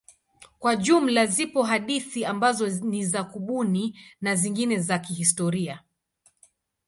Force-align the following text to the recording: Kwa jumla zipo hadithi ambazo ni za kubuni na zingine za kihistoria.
Kwa 0.59 0.75
jumla 0.75 1.25
zipo 1.25 1.63
hadithi 1.63 2.25
ambazo 2.25 2.67
ni 2.67 3.05
za 3.05 3.23
kubuni 3.23 3.99
na 4.21 4.35
zingine 4.35 4.79
za 4.79 4.99
kihistoria. 4.99 5.81